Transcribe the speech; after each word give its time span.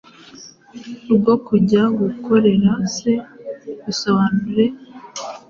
rwo 1.15 1.35
kujya 1.47 1.83
guhorera 1.97 2.71
se? 2.95 3.11
Bisobanure. 3.85 4.65